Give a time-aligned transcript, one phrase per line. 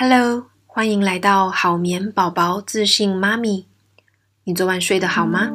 [0.00, 3.66] Hello，欢迎来到好眠宝宝自信妈咪。
[4.44, 5.50] 你昨晚睡得好吗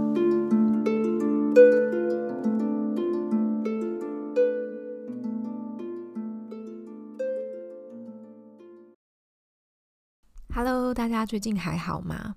[10.53, 12.35] ？Hello，大家最近还好吗？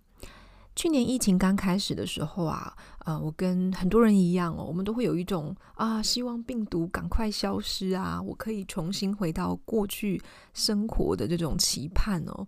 [0.77, 2.76] 去年疫情刚开始的时候啊，
[3.06, 10.22] 呃，我跟很多人一样哦，我们都会有一种啊，希望病毒赶快消失啊，我可以重新回到过去
[10.52, 12.46] 生活的这种期盼哦。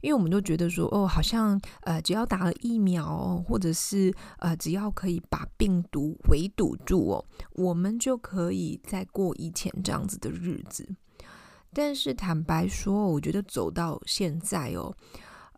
[0.00, 7.24] 因为我们都觉得说，哦，好像呃，只要打了疫苗，或者是呃，只要可以把病毒围堵住哦，
[7.54, 10.88] 我们就可以再过以前这样子的日子。
[11.72, 14.94] 但是坦白说，我觉得走到现在哦。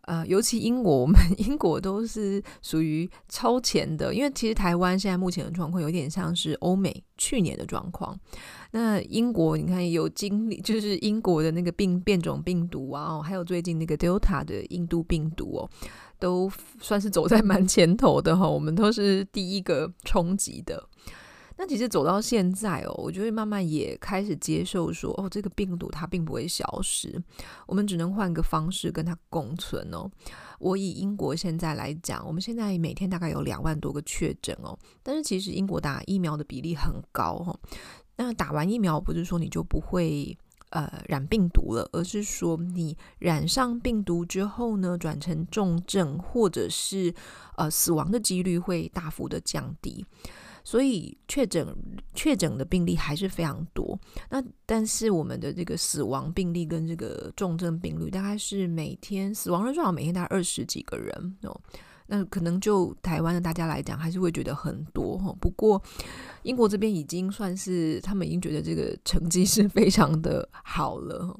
[0.09, 8.19] 呃，尤其英国，我们 英国都是属于超前的，因为其实台湾现在目前的状况有点像是欧美去年的状况。
[8.71, 15.69] 那英国你看有经历，就是英国的那个病变种病毒啊，还有最近那个 Delta 的印度病毒哦，
[16.17, 20.83] 都算是走在蛮前头的哈，我们都是第一个冲击的。
[21.61, 27.21] 那其实走到现在哦，我就会慢慢也开始接受说，哦，这个病毒它并不会消失，
[27.67, 30.09] 我们只能换个方式跟它共存哦。
[30.57, 37.59] 我以英国现在来讲，我们现在每天大概有两万多个确诊哦，但是其实英国打疫苗的比例很高哦。
[38.15, 40.37] 那打完疫苗不是说你就不会
[40.69, 47.13] 呃染病毒了，而是说你染上病毒之后呢，转成重症或者是
[47.57, 50.05] 呃死亡的几率会大幅的降低。
[50.69, 51.65] 所以确诊
[52.13, 61.59] 确诊的病例还是非常多，那但是我们的这个死亡病例跟这个重症病例大概是每天死亡人数每天大概二十几个人哦，
[62.05, 65.35] 那可能就台湾的大家来讲还是会觉得很多哈。
[65.41, 65.81] 不过
[66.43, 71.35] 英国这边已经算是他们已经觉得这个成绩是非常的好了，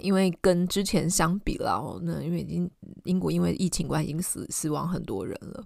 [0.00, 2.70] 因为跟之前相比了，那因为已经
[3.04, 5.64] 英国因为疫情关系已经死死亡很多人了。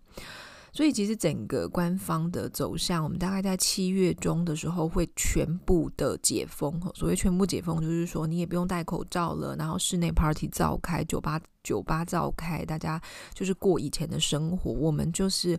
[0.79, 6.81] 所以其实整个官方的走向，我们大概在七月中的时候会全部的解封。
[6.95, 13.03] 所谓全部解封，就是说你也不用戴口罩了，然后室内 party 召开，酒吧酒吧召开，大家
[13.35, 14.71] 就是过以前的生活。
[14.71, 15.59] 我们就是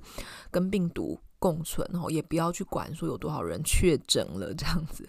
[0.50, 5.06] 跟病毒共存，哦也不要去管说有多少人确诊了这样子。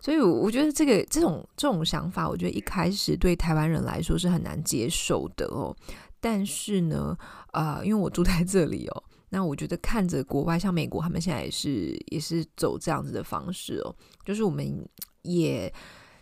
[0.00, 5.74] 所以我觉得这个这种这种想法，我觉得一开始对台湾人来说是很难接受的哦。
[6.20, 7.18] 但是呢，
[7.52, 13.94] 呃，因为我住在这里哦，那我觉得看着国外，像美国，他们现在也是也是走这样子的方式哦，
[14.24, 14.88] 就是我们
[15.22, 15.72] 也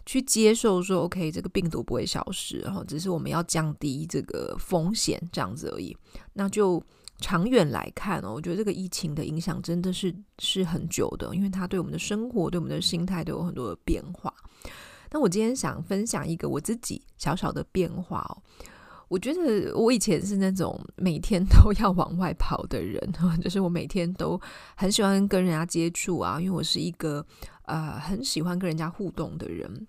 [0.07, 5.97] 去接受说，OK，这个病毒不会消失，然后只是我们要降低这个风险这样子而已。
[6.33, 6.83] 那就
[7.19, 14.33] 长远来看哦，我觉得这个疫情的影响真的是是很久的，因为它对我们的生活、对我们的心态都有很多的变化。
[15.11, 18.43] 那我今天想分享一个我自己小小的变化哦。
[19.15, 23.01] 我觉得我以前是那种每天都要往外跑的人，
[23.41, 24.41] 就是我每天都
[24.75, 27.25] 很喜欢跟人家接触啊，因为我是一个
[27.67, 29.87] 呃很喜欢跟人家互动的人。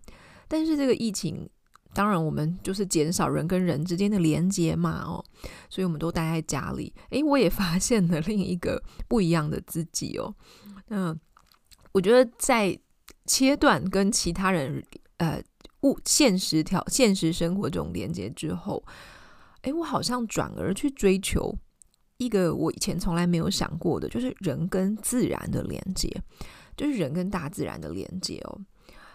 [0.47, 1.50] 但是这个疫情，
[1.91, 5.25] 当然我们就是减少人跟人之间的连接嘛，哦，
[5.72, 6.94] 所以我们都待在家里。
[7.09, 10.31] 诶，我也发现了另一个不一样的自己哦。
[10.90, 11.18] 那
[11.94, 12.78] 我觉得在
[13.25, 14.84] 切断跟其他人
[15.18, 15.41] 呃。
[15.81, 18.84] 物现实条现实生活这种连接之后，
[19.66, 21.56] 诶，我好像转而去追求
[22.18, 26.09] 一个我以前从来没有想过的，就是人跟自然的连接，
[26.78, 28.62] 就是人跟大自然的连接哦。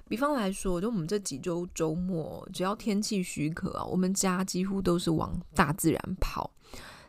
[0.08, 6.52] 比方来说，就我们这几周周末，只要天气许可啊，我们家几乎都是往大自然跑。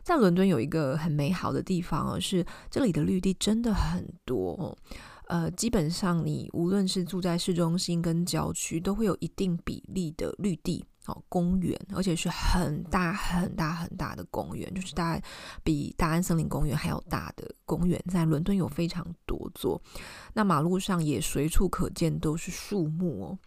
[0.04, 4.78] 在伦敦有一个很美好的地方哦，是这里的绿地真的很多哦。
[5.26, 15.20] 呃，基本上你无论是住在市中心跟郊区，都会有一定比例的绿地哦，公园，而且是很大很大很大的公园，就是大
[15.64, 19.82] 比大安森林公园还要大的公园，在伦敦有非常多座。
[20.32, 23.38] 那马路上也随处可见都是树木哦。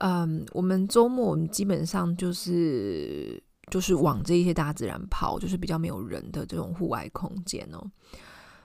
[0.00, 7.84] 嗯，我们周末我们基本上就是就是往这一些大自然跑，就是比较没有人的这种户外空间哦。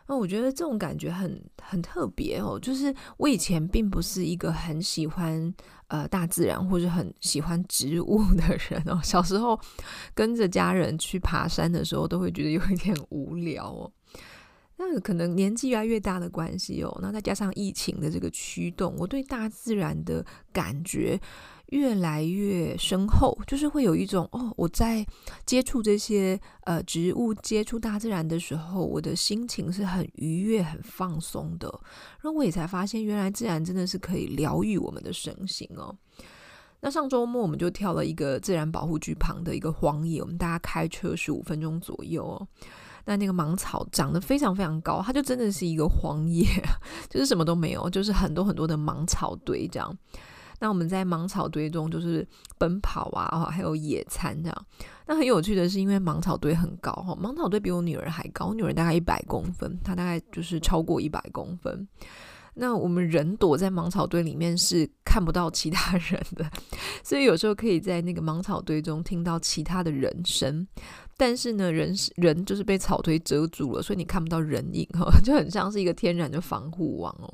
[0.06, 5.54] 那我觉得这种感觉很很特别哦，就是我以前并不是一个很喜欢
[5.88, 9.00] 呃大自然或者很喜欢植物的人哦。
[9.03, 9.59] 小时候
[10.13, 13.91] 跟着家人去爬山的时候，都会觉得有一点无聊哦。
[14.77, 21.19] 那可能年纪越来越大的关系哦，那再加上疫情的这个驱动，我对大自然的感觉。
[21.74, 25.04] 越来越深厚，就是会有一种哦，我在
[25.44, 31.68] 接触这些呃植物、接触大自然的时候，我的心情是很愉悦、很放松的。
[32.22, 35.96] 然后我也才发现，原来自然真的是可以疗愈我们的身心哦。
[36.80, 42.48] 那上周末我们就跳了一个自然保护区旁的一个荒野，我们大家开车十五分钟左右哦。
[43.06, 46.46] 那那个芒草长得非常非常高，它就真的是一个荒野，
[47.10, 49.98] 就是什么都没有，就是很多很多的芒草堆这样。
[50.63, 52.25] 那我们在芒草堆中就是
[52.57, 54.65] 奔跑啊，还有野餐这样。
[55.06, 61.86] 那很有趣的是，因为芒草堆很高哈，芒草堆比我女儿还高，我女儿大概一百公分，她大概就是超过一百公分。
[62.54, 66.50] 那我们人躲在芒草堆里面是看不到其他人的，
[67.04, 70.66] 所以有时候可以在那个芒草堆中听到其他的人声。
[71.18, 77.33] 但是呢，人人就是被草堆遮住了，所以你看不到人影哈，就很像是一个天然的防护网哦。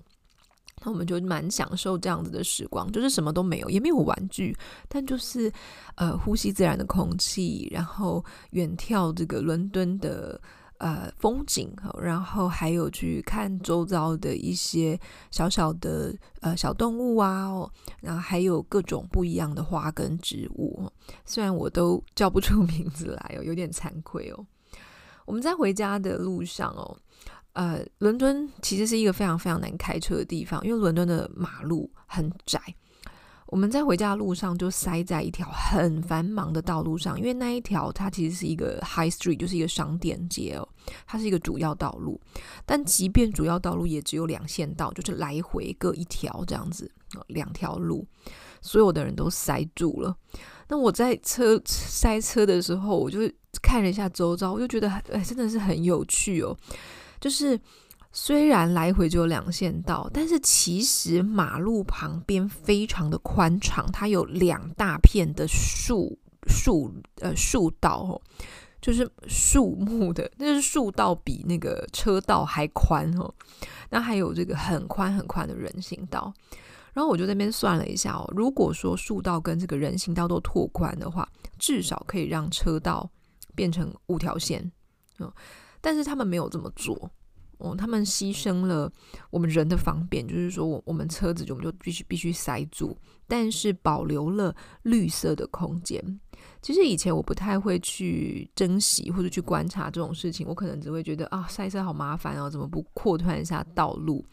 [0.83, 4.55] 那我们就蛮享受这样子的时光，就是什么都没有，也没有玩具，
[4.87, 5.51] 但就是
[5.95, 10.39] 呃呼吸自然的空气，然后远眺这个伦敦的
[10.77, 11.69] 呃风景，
[12.01, 14.99] 然后还有去看周遭的一些
[15.31, 17.69] 小小的呃小动物啊，
[18.01, 20.89] 然后还有各种不一样的花跟植物，
[21.25, 24.45] 虽然我都叫不出 名字来哦，有点惭愧哦。
[25.25, 26.97] 我们在回家的路上哦。
[27.59, 32.57] 呃，伦敦其实是一个非常非常难开车的地方，因为伦敦的马路很窄。
[33.47, 40.65] 我们在回家的路上就塞在一条很繁忙的道路上，因为那一条它其实是一个 High Street，就是一个商店街哦，
[41.05, 42.17] 它是一个主要道路。
[42.65, 46.89] 但即便主要道路也只有两线道，就是来回各一条这样子，
[47.27, 48.07] 两条路，
[48.61, 50.15] 所有的人都塞住了。
[50.69, 53.19] 那我在车塞车的时候，我就
[53.61, 56.55] 看了一下周遭，我就觉得哎，真的是很有趣哦。
[57.19, 57.59] 就是
[58.11, 66.17] 虽然来回只有两线道，但是其实马路旁边非常的宽敞，它有两大片的树
[66.47, 68.21] 树呃树道哦，
[68.81, 73.31] 就是树木的，那是树道比那个车道还宽哦。
[73.91, 76.33] 那还有这个很宽很宽的人行道，
[76.93, 81.27] 然后我就那边算了一下哦，如果说树道跟这个人行道都拓宽的话，
[81.59, 83.09] 至少可以让车道
[83.53, 84.71] 变成五条线
[85.17, 85.31] 哦。
[85.81, 87.09] 但是他们没有这么做，
[87.57, 88.91] 哦，他们牺牲了
[89.29, 92.97] 我们人的方便，就是说我我们车子我们就必须必须塞住，
[93.27, 96.19] 但是保留了绿色的空间。
[96.61, 104.25] 其实以前我不太会去珍惜或者去观察这种事情，我可能只会觉得啊，塞车好麻烦哦，怎么不扩宽一下道路？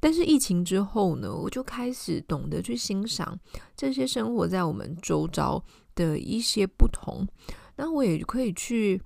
[0.00, 3.38] 但是疫情之后呢，我就开始懂得去欣赏
[3.76, 5.62] 这些生活在我们周遭
[5.94, 7.26] 的一些不同，
[7.76, 9.00] 那我也可以去。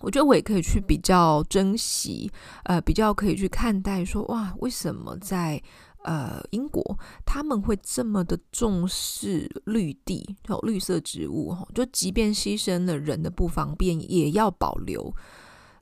[0.00, 2.30] 我觉得我也可以去比较珍惜，
[2.64, 5.60] 呃，比较可以去看待说，哇，为什么在
[6.04, 15.12] 呃英国他们会这么的重视绿地，有绿色植物，就即便牺牲了人的不方便，也要保留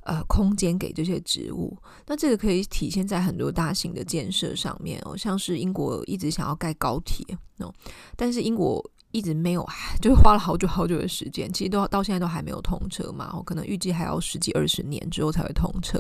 [0.05, 1.77] 呃空间给这些植物。
[2.07, 7.73] 那这个可以体现在很多大型的建设上面哦，像是英国一直想要盖高铁哦，
[8.17, 8.83] 但是英国。
[9.17, 9.67] 一直没有，
[10.03, 13.33] 就是花了好久好久的时间，其实都到现在都还没有通车嘛。
[13.35, 15.99] 我可能预计还要十几二十年之后才会通车。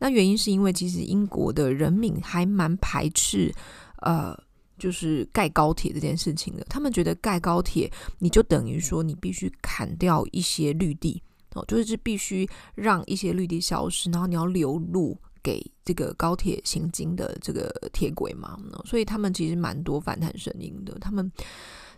[0.00, 3.54] 那原因是因为其实英国的人民还蛮排斥，
[4.00, 4.36] 呃，
[4.76, 6.64] 就是盖高铁这件事情的。
[6.68, 11.22] 他们觉得盖高铁，你就等于说你必须砍掉一些绿地
[11.54, 18.58] 哦，就是必须让一些绿地消失，然后你要留路给这个高铁行经的这个铁轨嘛。
[18.84, 21.30] 所以他们其实蛮多反弹声音的，他们。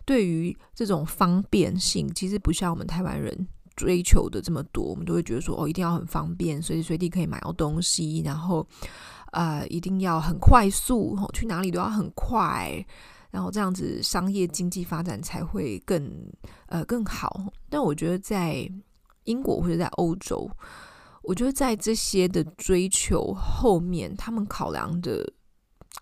[0.05, 4.83] 对于这种方便性，其实不像我们台湾人追求的这么多。
[4.83, 8.65] 我们都会觉得说，哦，一定要很方便，随时随地可以买到东西，然后，
[9.31, 12.85] 呃，一定要很快速，去哪里都要很快，
[13.31, 16.07] 然后这样子商业经济发展才会更
[16.67, 17.51] 呃更好。
[17.67, 18.69] 但我觉得在
[19.23, 20.47] 英国或者在欧洲，
[21.23, 25.33] 我觉得在这些的追求后面，他们考量的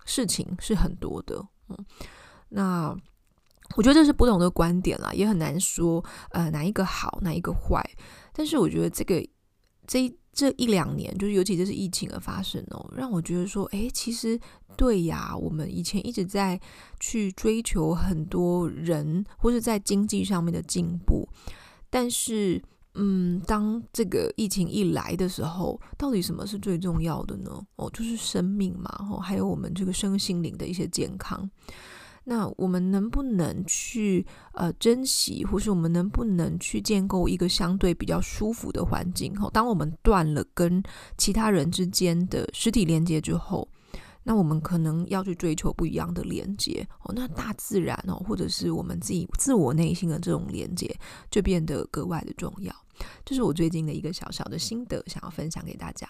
[0.05, 1.41] 事情是很多的。
[1.69, 1.77] 嗯，
[2.49, 2.95] 那。
[3.75, 7.83] 我觉得这是不同的观点啦，也很难说，呃，哪一个好，哪一个坏。
[8.31, 9.25] 但是我觉得这个
[9.85, 14.39] 这这一两年，就是尤其这是疫情的发生哦，让我觉得说，诶，其实
[14.75, 16.59] 对呀，我们以前一直在
[16.99, 21.27] 去追求很多人或是在经济上面的进步，
[21.89, 22.59] 但是，
[22.95, 27.51] 嗯，当这个疫情一来的时候，到底什么是最重要的呢？
[27.75, 31.47] 哦，就是生命嘛，哦，还有我们这个身心灵的一些健康。
[32.25, 39.33] 那我们能不能去呃珍惜，或是我们能不能去建构一个相对比较舒服的环境？
[39.35, 40.81] 哈，当我们断了跟
[41.17, 43.67] 其他人之间的实体连接之后，
[44.23, 47.13] 那我们可能要去追求不一样的连接哦。
[47.13, 50.95] 那大自然哦，或者是我们自己自我内心的这种连接，
[51.29, 52.73] 就变得格外的重要。
[53.25, 56.07] 这是我最近的一个小小的心得，想要分享给大家。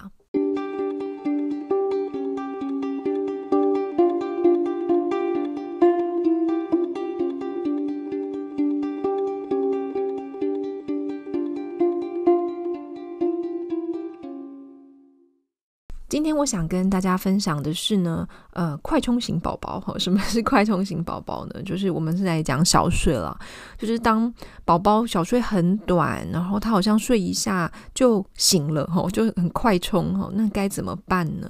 [16.33, 21.61] 天我想跟大家分享的是呢，呃，快充型宝宝哈，什么是快充型宝宝呢？
[21.63, 23.37] 就是我们是在讲小睡了，
[23.77, 24.33] 就是当
[24.65, 31.49] 宝宝小睡很短，然后他好像睡一下就醒了哈，就很快充哈，那该怎么办呢？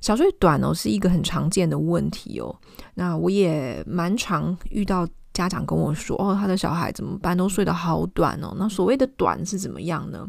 [0.00, 2.54] 小睡短哦，是一个很常见的问题哦。
[2.94, 5.06] 那我也蛮常遇到。
[5.32, 7.36] 家长跟我说：“哦，他的小孩怎么办？
[7.36, 8.54] 都睡得好短哦。
[8.56, 10.26] 那所谓的短是怎么样呢？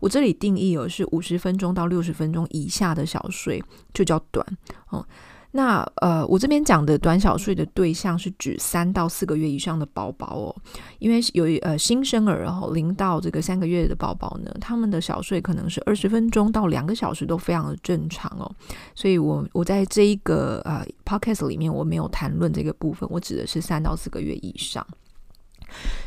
[0.00, 3.62] 我这里定义哦，是五十分钟到六十分钟以下的小睡
[3.94, 4.46] 就叫短
[4.88, 5.06] 哦。”
[5.52, 10.56] 那呃，我这边讲的短小睡的对象是指三到四个月以上的宝宝哦，
[11.00, 18.48] 因为有呃新生儿哦，零到这个三个月的宝宝呢，他们的小睡可能是二十分钟到两个小时都非常的正常哦，
[18.94, 24.86] 所以我我在这一个呃 podcast 里面我没有谈论这个部分，我指的是三到四个月以上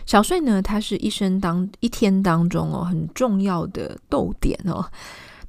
[0.05, 4.85] 小睡呢，它是一生当一天当中哦很重要的逗点哦。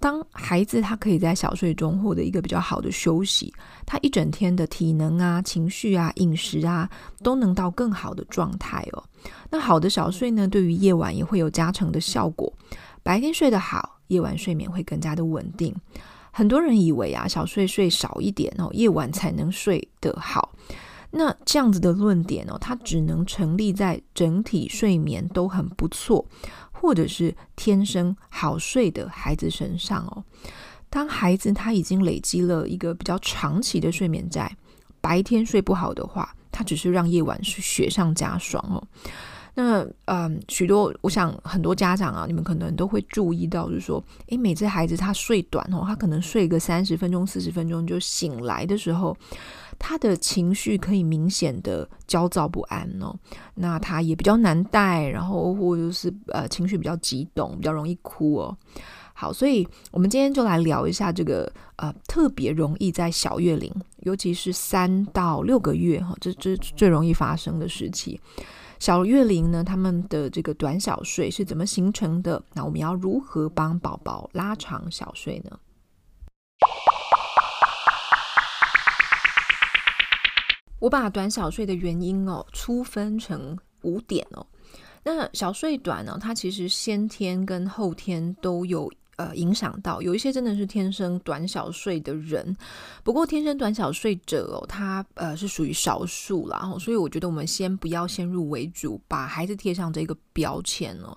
[0.04, 3.50] 当孩子他可以在小睡中获得一个比较好的休息，
[3.86, 6.86] 他一整天的体能啊、情绪啊、饮食啊，
[7.22, 9.02] 都能到更好的状态哦。
[9.50, 12.52] 那好的小睡呢，对于夜晚也会有加成的效果。
[13.02, 15.74] 白天睡得好，夜晚睡眠会更加的稳定。
[16.30, 20.52] 很多人以为啊，小睡睡少一点哦，夜晚才能睡得好。
[21.16, 26.26] 那这样子的论点哦，它只能成立在整体睡眠都很不错。
[26.84, 30.22] 或者是天生好睡的孩子身上哦，
[30.90, 34.54] 当孩子他已经累积了一个比较长期的睡眠债，
[35.00, 38.86] 白天睡不好的话，他只是让夜晚是雪上加霜哦。
[39.54, 49.16] 那嗯，许多我想很多家长啊，你们可能都会注意到，就是说，诶，每次孩子他睡短哦，他可能睡个三十分钟、四十分钟就醒来的时候，
[49.78, 53.14] 他的情绪可以明显的焦躁不安哦。
[53.54, 58.56] 那他也比较难带，然后或者是呃情绪比较激动，比较容易哭哦。
[59.12, 68.20] 好，所以我们今天就来聊一下这个呃特别容易在小月龄，尤其是三到六个月哈，这这最容易发生的时期。
[68.80, 72.42] 小月龄呢，他们的这个短小睡是怎么形成的？
[72.54, 75.58] 那我们要如何帮宝宝拉长小睡呢？
[80.84, 84.46] 我把短小睡的原因哦，粗分成五点哦。
[85.02, 88.90] 那小睡短呢，它其实先天跟后天都有。
[89.16, 92.56] 呃，影响到有一些真的是天生短小睡的人，
[93.04, 101.16] 不过天生短小睡者哦，他呃是属于少数啦，所以我觉得我们先不要先入为主，把孩子贴上这个标签哦。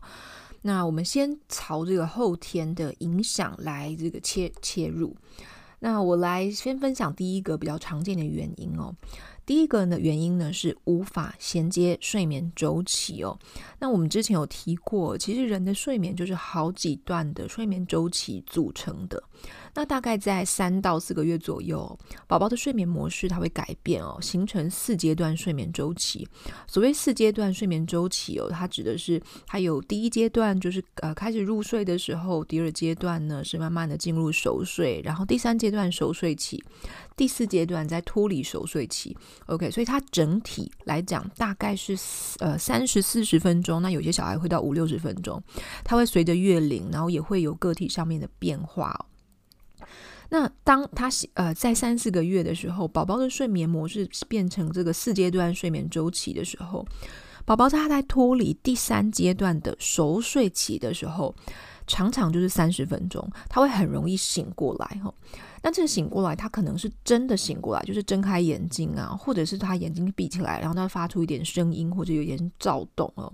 [0.61, 5.17] 那我们先朝这个后天的影响来这个切切入。
[5.79, 8.93] 那我来先分享第一个比较常见的原因哦。
[9.47, 13.39] 第一个呢，原因呢是无法衔接睡眠周期哦。
[13.79, 19.23] 那我们之前有提过，其实人的睡眠就是好几段的睡眠周期组成的。
[19.73, 26.27] 那大概在三到四个月左右，宝宝的睡眠模式它会改变哦，形成四阶段睡眠周期。
[26.67, 36.61] 所谓四阶段睡眠周期哦，它指的是它有第一阶段就是呃开始入睡的时候，第二阶段呢是慢慢的进入熟睡，然后第三阶段熟睡期，
[37.17, 39.17] 第四阶段在脱离熟睡期。
[39.47, 41.97] OK，所以它整体来讲大概是
[42.39, 45.43] 呃三十四十分钟，那有些小孩会到五六十分钟，
[45.83, 49.07] 它会随着月龄，然后也会有个体上面的变化。
[50.29, 56.85] 那当他呃在三四个月的时候，宝宝的睡眠模式变成这个四阶段睡眠周期的时候，
[57.45, 61.33] 宝宝他在脱离第三阶段的熟睡期的时候，
[61.87, 65.13] 常常就是三十分钟，他会很容易醒过来哈。
[65.63, 73.33] 那这个醒过来，他可能是真的醒过来，就是睁开眼睛啊，或者是他眼睛闭起来，然后他发出一点声音或者有点躁动哦。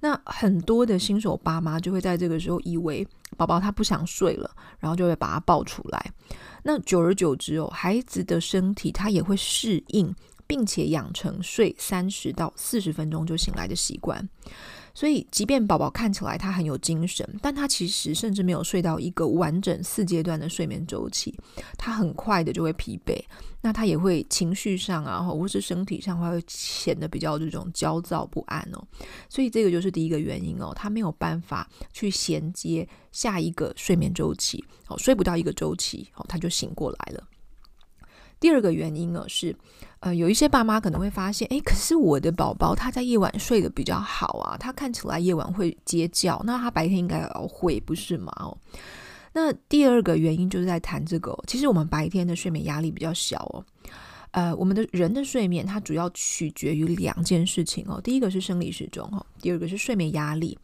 [0.00, 3.04] 那很多的新手爸妈就会在这个时候以为
[3.36, 6.12] 宝宝他不想睡了，然后就会把他抱出来。
[6.62, 10.14] 那久而久之哦，孩子的身体他也会适应，
[10.46, 14.28] 并且养成睡三十到四十分钟就醒来的习惯。
[14.98, 21.32] 所以，即便宝宝看起来他很有精神，但他其实甚至没有睡到一个完整四阶段的睡眠周期，
[21.76, 23.16] 他很快的就会疲惫，
[23.60, 28.84] 那他也会情绪上啊，或是身体上会显得比较这种焦躁不安哦。
[29.28, 37.22] 所以这个就是第一个原因哦，他没有办法去衔接下一个睡眠周期，哦，睡不到一个周期，哦，他就醒过来了。
[38.40, 39.56] 第二个原因呢是，
[40.00, 48.32] 呃，有一些爸妈可能会发现，诶，可是我的宝宝他在夜晚睡得比较好啊，他看起来夜晚会接觉，那他白天应该要会不是吗？
[48.38, 48.56] 哦，
[49.32, 53.64] 那第二个原因就是在谈这个，其实我们白天的睡眠压力比较小哦，
[54.30, 58.00] 呃，我们的人的睡眠它主要取决于两件事情哦。
[58.00, 60.56] 第一个是生理时钟哦，第二个是睡眠压力。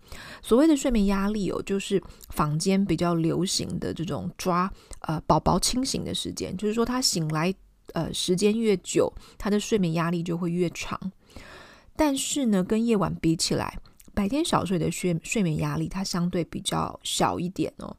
[0.43, 7.53] 所谓的睡眠压力哦，就是坊间比较流行的这种抓呃宝宝清醒的时间，就是说他醒来
[7.95, 11.01] 呃时间越久，他的睡眠压力就会越长。
[11.97, 13.79] 但是呢，跟夜晚比起来，
[14.13, 17.97] 白天小睡的睡睡眠压力它相对比较小一点哦。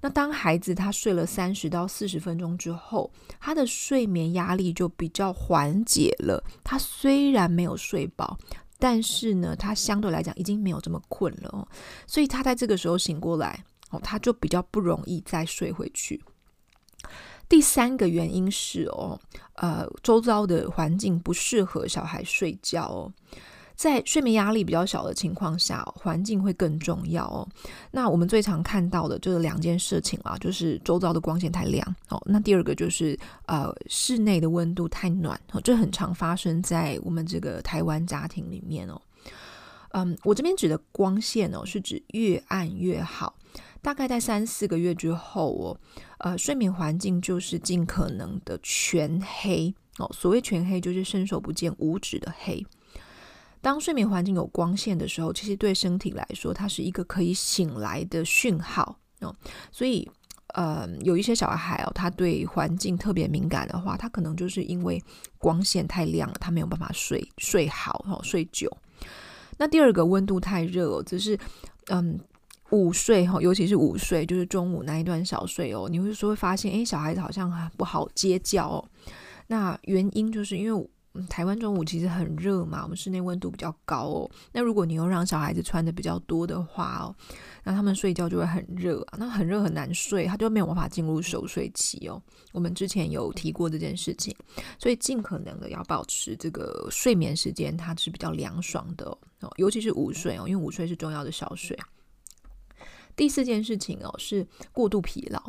[0.00, 3.10] 那当孩子他睡了三十到四十分钟之后，
[3.40, 6.44] 他的睡眠压力就比较缓解了。
[6.62, 8.38] 他虽然没有睡饱，
[8.78, 11.66] 但是呢，他相对来讲已经没有这么困了哦。
[12.06, 16.22] 所以他在这个时候醒过来哦，他就比较不容易再睡回去。
[17.48, 19.18] 第三个原因是哦，
[19.54, 23.12] 呃，周遭的环境不适合小孩睡觉哦。
[23.76, 27.46] 在睡眠压力比较小的情况下，环境会更重要哦。
[27.90, 32.22] 那我们最常看到的就是两件事情啊，就是周遭的光线太亮哦。
[32.24, 39.00] 那第二个就是呃，室内的温度太暖哦，这很常发生在我们这个台湾家庭里面哦。
[39.90, 43.34] 嗯，我这边指的光线哦，是指越暗越好。
[43.84, 45.78] 大概在三四个月之后哦，
[46.20, 50.10] 呃，睡眠环境就是尽可能的全黑哦。
[50.10, 52.66] 所谓全黑，就是伸手不见五指的黑。
[53.60, 59.36] 当睡眠环境有光线的时候，其实对身体来说，它是一个可以醒来的讯号哦。
[59.70, 60.10] 所以，
[60.54, 65.02] 呃，有一些小孩哦，他对环境特别敏感的话，他可能就是因为
[65.36, 68.74] 光线太亮了，他没有办法睡睡好哦，睡久。
[69.58, 71.38] 那第二个温度太热哦，只是
[71.88, 72.18] 嗯，
[72.74, 78.84] 午睡哈，尤其是午睡，就是中午那一段小睡哦，你会说会发现，哎，小孩子好像不好接觉哦。
[79.46, 80.90] 那原因就是因为。
[81.30, 84.28] 台湾中午其实很热嘛，我们室内温度比较高哦。
[84.50, 87.14] 那如果你又让小孩子穿的比较多的话哦，
[87.62, 92.20] 那他们睡觉就会很热啊，那很热很难睡，他就没有办法进入熟睡期哦。
[92.50, 94.34] 我们之前有提过这件事情，
[94.76, 99.06] 所以尽可能的要保持这个睡眠时间，它是比较凉爽的
[99.38, 101.78] 哦，尤其是午睡哦，因为午睡是重要的小睡。
[103.16, 105.40] 第四件事情哦，是过度疲劳。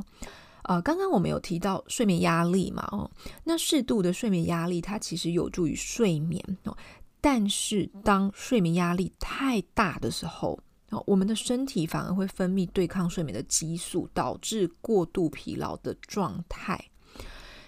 [0.64, 3.10] 呃，刚刚我们有提到睡眠压力嘛，哦，
[3.44, 6.76] 那适度的睡眠压力它其实有助于睡眠哦，
[7.22, 16.84] 但是当睡眠压力太大的时候，哦，我们的身体反而会分泌对抗睡眠的激素，导致过度疲劳的状态。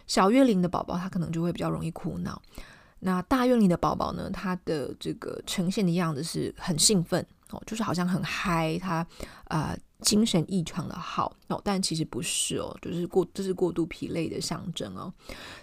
[0.08, 2.42] 小月龄的宝宝他可能就会比较容易哭闹，
[2.98, 9.06] 那大月龄的宝宝呢，他的这个呈现的样子是很兴奋哦，就是好像很嗨，他
[9.46, 9.78] 呃。
[10.02, 15.12] 精神异常的好哦，但其实不是哦，就是过这是过度疲累的象征哦。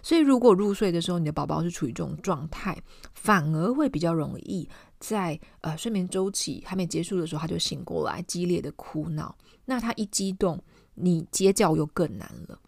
[0.03, 2.77] 所以如果入睡的时候，你的宝宝是处于这种状态，
[3.15, 4.69] 反而会比较容易
[4.99, 9.33] 在呃睡眠周期还没结束的时候，他就醒过来，激烈的哭闹。
[9.65, 10.61] 那他一激动，
[10.95, 12.59] 你接觉又更难了。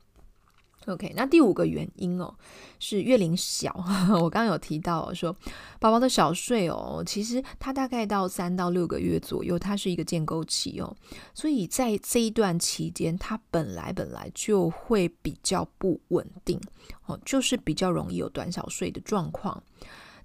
[0.87, 2.33] OK，那第五个原因哦，
[2.79, 3.75] 是月龄小。
[4.23, 5.35] 我刚刚有提到说，
[5.81, 10.97] 宝宝的小睡哦，其实他大概到三到六个月左右，他是一个建构期哦，
[11.35, 16.61] 所以在这一段期间，他本来本来就会比较不稳定
[17.07, 19.63] 哦，就是比较容易有短小睡的状况。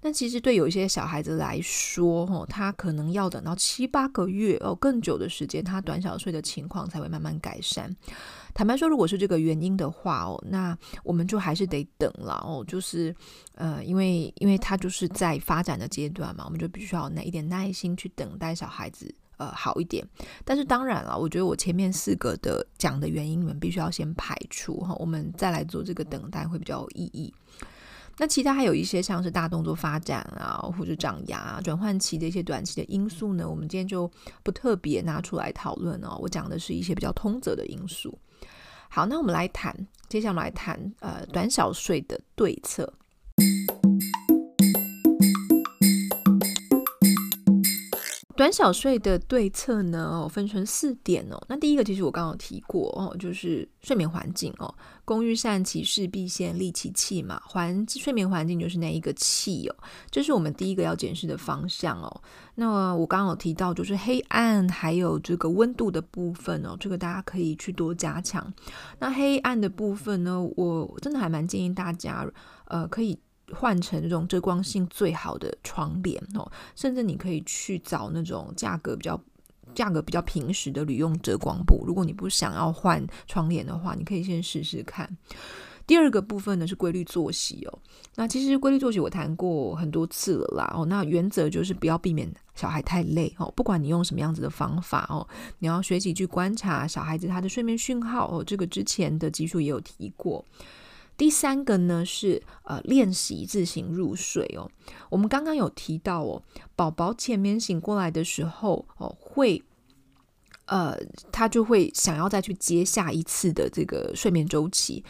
[0.04, 7.88] 那其实对有一些小孩子来说，哦，他可能要等到七八个月哦，更久的时间，他短小睡的情况才会慢慢改善。
[8.52, 13.14] 坦白说，如果是这个原因的话哦，那我们就还是得等了哦，就是
[13.54, 20.04] 呃，因为因为他就是在发展的阶段嘛，我们就必须要耐一点耐心去等待小孩子呃好一点。
[20.44, 27.32] 但是当然了，我觉得我前面四个的讲的原因，你们必须要先排除哈，我们再来做这个等待会比较有意义。
[28.18, 34.10] 那其他还有一些像是大动作发展啊，或者长牙、转换期的一些短期的因素呢，我们今天就
[34.42, 36.18] 不特别拿出来讨论哦。
[36.20, 38.16] 我讲的是一些比较通则的因素。
[38.88, 39.74] 好，那我们来谈，
[40.08, 42.92] 接下来我们来谈呃短小睡的对策。
[48.42, 51.40] 短小睡的对策呢，分成四点哦。
[51.48, 54.74] 那第一个，其实我刚刚有提过哦，就是睡眠环境哦。
[55.04, 57.40] 工欲善其事，必先利其器嘛。
[57.46, 59.76] 环睡眠环境就是那一个器哦，
[60.10, 62.20] 这是我们第一个要检视的方向哦。
[62.56, 68.52] 那我刚刚有提到，就是黑暗还有这个温度的部分哦，这个大家可以去多加强。
[68.98, 72.26] 那黑暗的部分呢，我真的还蛮建议大家，
[72.64, 73.16] 呃，可以。
[73.52, 79.20] 换成这种遮光性最好的窗帘哦，甚至你可以去找那种价格比较
[79.74, 81.84] 价格比较平实的铝用遮光布。
[81.86, 85.16] 如果你不想要换窗帘的话，你可以先试试看。
[85.84, 87.78] 第二个部分呢是规律作息哦。
[88.14, 90.86] 那其实规律作息我谈过很多次了啦哦。
[90.86, 93.52] 那原则就是不要避免小孩太累哦。
[93.56, 95.26] 不管你用什么样子的方法哦，
[95.58, 98.44] 你要学习去观察小孩子他的睡眠讯号哦。
[98.44, 100.44] 这个之前的集数也有提过。
[101.22, 104.68] 第三个呢是呃练习自行入睡哦。
[105.08, 106.42] 我们刚刚有提到哦，
[106.74, 109.62] 宝宝前面醒过来的时候哦，会
[110.66, 110.98] 呃
[111.30, 115.04] 他就会想要再去接下一次的这个睡眠周期。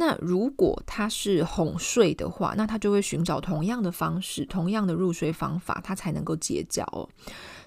[0.00, 7.08] 那如果他是哄睡的话，那他就会寻找同样的方式，同样的入睡方法，他才能够接觉哦。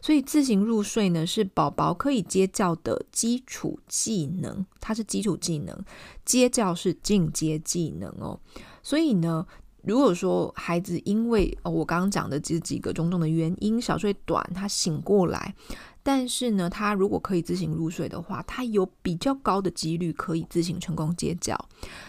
[0.01, 5.77] 所以自行入睡呢，是宝宝可以接觉的基础技能，它是基础技能，
[6.23, 8.39] 接觉是进阶技能哦。
[8.81, 9.45] 所以呢，
[9.83, 15.53] 如果说孩子因为哦我刚刚讲的这几个种种的原因，小睡短，他醒过来。
[16.03, 21.57] 但是呢，他如果可以自行入睡的话，他有比较高的几率可以自行成功接觉。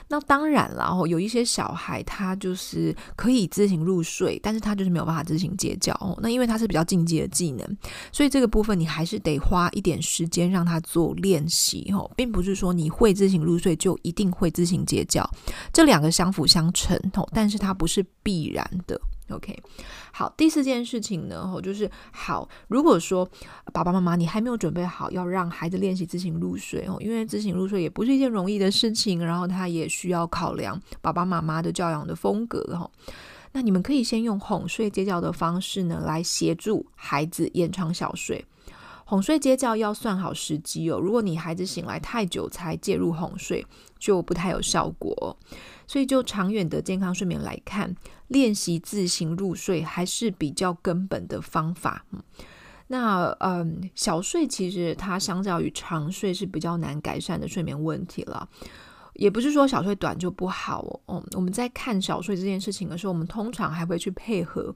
[0.08, 6.18] 那当然了，哦，有一些小孩他就是可以自行入睡，但是他就是没有办法自行接觉哦。
[6.22, 7.76] 那因为他是比较进阶的技能，
[8.12, 15.28] 所以这个部分你还是得花一点时间让他做练习哦，并不是说你会自行入睡就一定会自行接觉，
[15.72, 19.00] 这两个相辅相成哦，但是它不是必然的。
[19.32, 19.56] OK，
[20.12, 23.28] 好，第四件事情呢，吼，就是好，如果说
[23.72, 32.90] 爸爸妈妈你还没有准备好要让孩子练习自行入睡哦，因为自行入睡也不是一件容易的事情，然后他也需要考量爸爸妈妈的教养的风格哈。
[33.52, 38.44] 那你们可以先用哄睡接觉的方式呢，来协助孩子延长小睡。
[39.12, 43.66] 哄睡接觉要算好时机哦，如果你孩子醒来太久才介入哄睡，
[43.98, 45.36] 就不太有效果。
[45.86, 47.94] 所以就长远的健康睡眠来看，
[48.28, 52.06] 练习自行入睡还是比较根本的方法。
[52.86, 58.48] 那嗯，小睡其实它相较于长睡是比较难改善的睡眠问题了。
[59.14, 61.00] 也不是说小睡短就不好哦。
[61.08, 64.74] 嗯，我们在看小睡这件事情的时候，我们通常还会去配合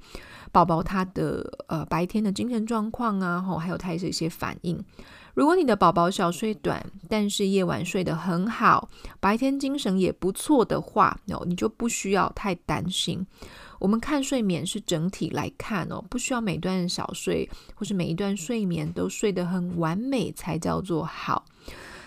[0.52, 4.82] 宝宝他的呃白天的精神状况啊，吼，还有他的一些反应。
[5.34, 8.88] 如果你的宝宝小睡短，但是夜晚睡得很好，
[9.20, 13.26] 白天精神也不错的话，哦，你就不需要太担心。
[13.78, 21.44] 我们看睡眠是整体来看哦，不需要每段小睡或是每一段睡眠都睡得很完美才叫做好。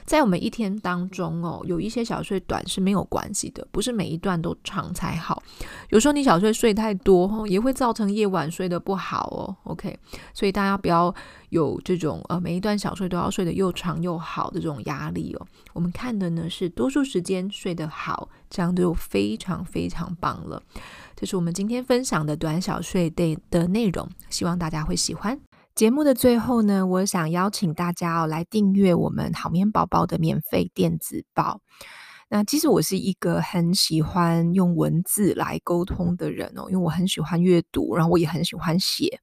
[0.10, 5.44] 在我们一天当中哦，有一些小睡短是没有关系的，不是每一段都长才好。
[5.90, 9.56] 有时候你小睡睡太多，也会造成夜晚睡得不好哦。
[9.72, 9.96] OK，
[10.34, 11.14] 所以大家不要
[11.50, 15.46] 有这种呃每一段小睡都要睡得又长又好的这种压力哦。
[15.74, 20.60] 我们看的呢是多数时间睡得好，这样就非常非常棒了。
[21.16, 25.40] 这是我们今天分享的短小睡的的内容，希望大家会喜欢。
[25.80, 31.62] 节目的最后呢，我想邀请大家哦来订阅我们好眠宝宝的免费电子报。
[32.28, 39.22] 那其实我是一个很喜欢用文字来沟通的人哦，因为我很喜欢阅读，然后我也很喜欢写。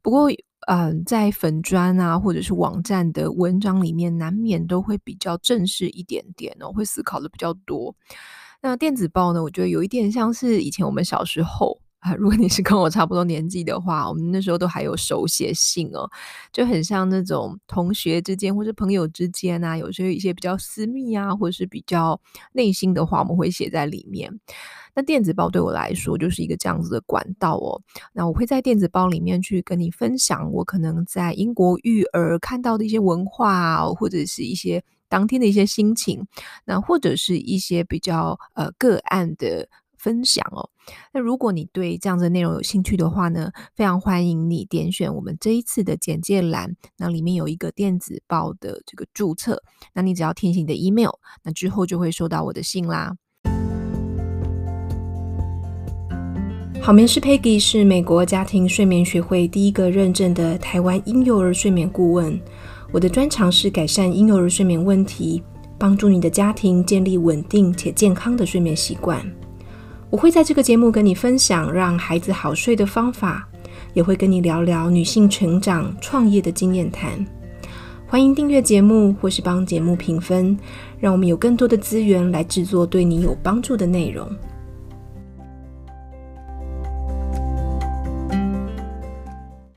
[0.00, 0.30] 不过，
[0.68, 7.94] 嗯、在粉砖啊或者是网站的文章里面，难免都会比较正式一点点哦，会思考的比较多。
[8.62, 11.79] 那电子报呢，我觉得有一点像是以前我们小时候。
[12.00, 16.10] 啊，如果你是跟我差不多年纪的话，我们那时候都还有手写信哦，
[16.50, 22.18] 就很像那种同学之间或者朋友之间啊，有时候一些比较私密啊，或者是比较
[22.52, 24.40] 内心的话，我们会写在里面。
[24.94, 27.80] 那电子报对我来说就是一个这样子的管道哦。
[28.14, 36.26] 那我会在电子报里面去跟你分享我可能在英国育儿看到的一些文化啊，或者是一些当天的一些心情，
[36.64, 39.68] 那或者是一些比较呃个案的。
[40.00, 40.70] 分享哦，
[41.12, 51.10] 那如果你对这样的内容有兴趣的话呢，非常欢迎你点选我们这一次的简介栏，那里面有一个电子报的这个注册，那你只要填写你的 email，
[51.44, 53.14] 那之后就会收到我的信啦。
[56.80, 62.40] 好眠师 Peggy 是美国家庭睡眠学会第一个认证的台湾婴幼儿睡眠顾问，
[62.90, 65.42] 我的专长是改善婴幼儿睡眠问题，
[65.78, 69.22] 帮助你的家庭建立稳定且健康的睡眠习惯。
[70.10, 73.48] 我会在这个节目跟你分享让孩子好睡的方法，
[73.94, 77.24] 也会跟你聊聊女性成长、创业的经验谈。
[78.08, 80.58] 欢迎订阅节目或是帮节目评分，
[80.98, 84.28] 让我们有更多的资源来制作对你有帮助的内容。